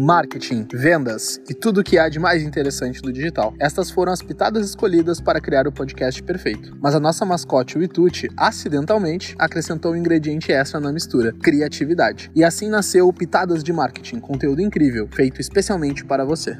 [0.00, 3.52] marketing, vendas e tudo o que há de mais interessante do digital.
[3.60, 6.74] Estas foram as pitadas escolhidas para criar o podcast perfeito.
[6.80, 12.30] Mas a nossa mascote, o Ituti, acidentalmente acrescentou um ingrediente extra na mistura: criatividade.
[12.34, 16.56] E assim nasceu o Pitadas de Marketing, conteúdo incrível, feito especialmente para você.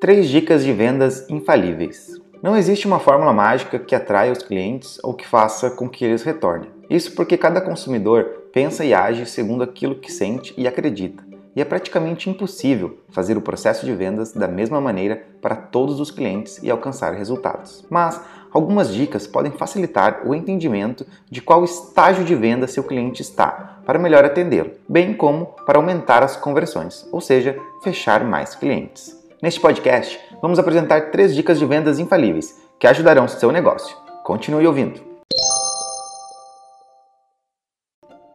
[0.00, 2.27] Três dicas de vendas infalíveis.
[2.40, 6.22] Não existe uma fórmula mágica que atraia os clientes ou que faça com que eles
[6.22, 6.70] retornem.
[6.88, 11.26] Isso porque cada consumidor pensa e age segundo aquilo que sente e acredita.
[11.56, 16.12] E é praticamente impossível fazer o processo de vendas da mesma maneira para todos os
[16.12, 17.84] clientes e alcançar resultados.
[17.90, 18.20] Mas
[18.52, 23.98] algumas dicas podem facilitar o entendimento de qual estágio de venda seu cliente está, para
[23.98, 29.17] melhor atendê-lo, bem como para aumentar as conversões, ou seja, fechar mais clientes.
[29.40, 33.96] Neste podcast, vamos apresentar três dicas de vendas infalíveis que ajudarão seu negócio.
[34.24, 35.00] Continue ouvindo.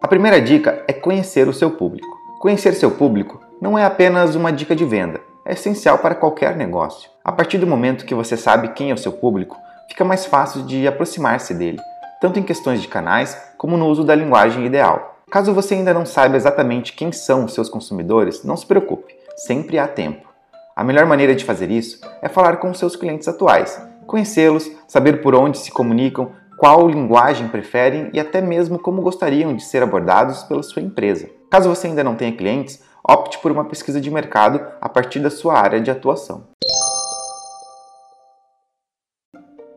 [0.01, 2.07] A primeira dica é conhecer o seu público.
[2.39, 7.09] Conhecer seu público não é apenas uma dica de venda, é essencial para qualquer negócio.
[7.21, 9.57] A partir do momento que você sabe quem é o seu público,
[9.89, 11.79] fica mais fácil de aproximar-se dele,
[12.21, 15.17] tanto em questões de canais como no uso da linguagem ideal.
[15.29, 19.77] Caso você ainda não saiba exatamente quem são os seus consumidores, não se preocupe, sempre
[19.77, 20.32] há tempo.
[20.75, 25.35] A melhor maneira de fazer isso é falar com seus clientes atuais, conhecê-los, saber por
[25.35, 30.63] onde se comunicam, qual linguagem preferem e até mesmo como gostariam de ser abordados pela
[30.63, 31.29] sua empresa.
[31.51, 35.29] Caso você ainda não tenha clientes, opte por uma pesquisa de mercado a partir da
[35.29, 36.47] sua área de atuação.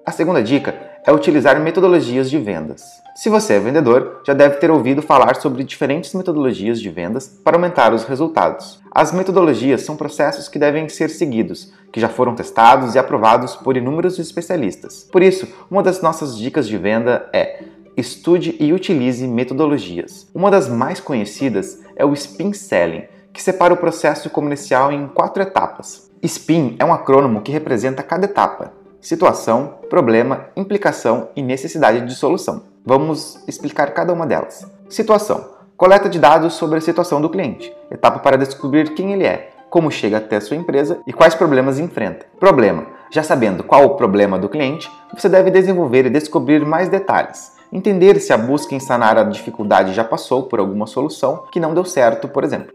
[0.07, 0.75] A segunda dica
[1.05, 2.83] é utilizar metodologias de vendas.
[3.15, 7.57] Se você é vendedor, já deve ter ouvido falar sobre diferentes metodologias de vendas para
[7.57, 8.81] aumentar os resultados.
[8.99, 13.77] As metodologias são processos que devem ser seguidos, que já foram testados e aprovados por
[13.77, 15.07] inúmeros especialistas.
[15.13, 17.63] Por isso, uma das nossas dicas de venda é
[17.95, 20.27] estude e utilize metodologias.
[20.35, 23.05] Uma das mais conhecidas é o Spin Selling,
[23.35, 26.11] que separa o processo comercial em quatro etapas.
[26.27, 32.63] SPIN é um acrônimo que representa cada etapa: situação, problema, implicação e necessidade de solução.
[32.83, 34.67] Vamos explicar cada uma delas.
[34.89, 39.51] Situação: coleta de dados sobre a situação do cliente, etapa para descobrir quem ele é,
[39.69, 42.27] como chega até a sua empresa e quais problemas enfrenta.
[42.41, 47.53] Problema: já sabendo qual o problema do cliente, você deve desenvolver e descobrir mais detalhes.
[47.73, 51.75] Entender se a busca em sanar a dificuldade já passou por alguma solução que não
[51.75, 52.73] deu certo, por exemplo.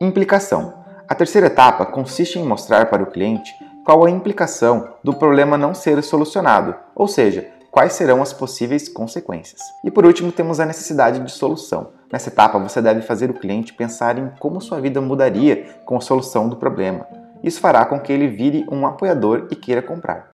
[0.00, 0.74] Implicação:
[1.08, 3.50] a terceira etapa consiste em mostrar para o cliente
[3.84, 9.60] qual a implicação do problema não ser solucionado, ou seja, quais serão as possíveis consequências.
[9.82, 11.88] E por último, temos a necessidade de solução.
[12.12, 16.00] Nessa etapa, você deve fazer o cliente pensar em como sua vida mudaria com a
[16.00, 17.06] solução do problema.
[17.42, 20.28] Isso fará com que ele vire um apoiador e queira comprar.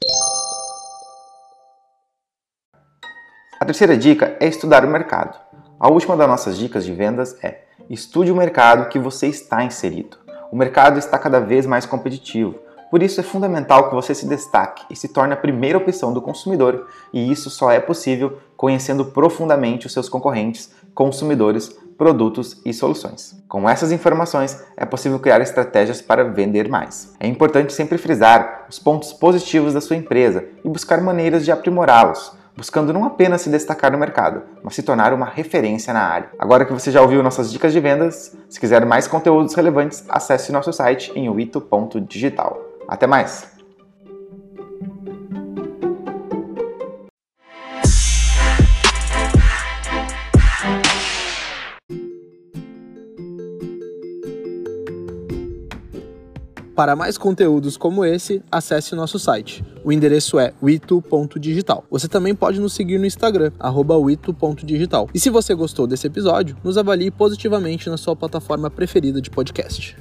[3.59, 5.37] A terceira dica é estudar o mercado.
[5.81, 10.17] A última das nossas dicas de vendas é: estude o mercado que você está inserido.
[10.53, 12.57] O mercado está cada vez mais competitivo
[12.95, 16.23] por isso é fundamental que você se destaque e se torne a primeira opção do
[16.23, 23.35] consumidor, e isso só é possível conhecendo profundamente os seus concorrentes, consumidores, produtos e soluções.
[23.49, 27.13] Com essas informações, é possível criar estratégias para vender mais.
[27.19, 32.45] É importante sempre frisar os pontos positivos da sua empresa e buscar maneiras de aprimorá-los
[32.57, 36.31] buscando não apenas se destacar no mercado, mas se tornar uma referência na área.
[36.39, 40.53] Agora que você já ouviu nossas dicas de vendas, se quiser mais conteúdos relevantes, acesse
[40.53, 42.64] nosso site em uito.digital.
[42.89, 43.55] Até mais!
[56.75, 59.65] Para mais conteúdos como esse, acesse nosso site.
[59.85, 61.85] O endereço é wito.digital.
[61.89, 65.09] Você também pode nos seguir no Instagram, wito.digital.
[65.15, 69.97] E se você gostou desse episódio, nos avalie positivamente na sua plataforma preferida de podcast.